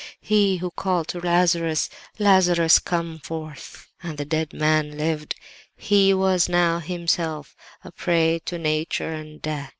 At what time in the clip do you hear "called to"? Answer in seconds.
0.71-1.19